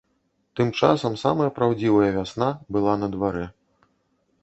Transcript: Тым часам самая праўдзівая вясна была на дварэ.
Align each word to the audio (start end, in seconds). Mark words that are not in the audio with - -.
Тым 0.59 0.71
часам 0.79 1.17
самая 1.25 1.51
праўдзівая 1.59 2.09
вясна 2.19 2.51
была 2.75 2.99
на 3.03 3.07
дварэ. 3.19 3.49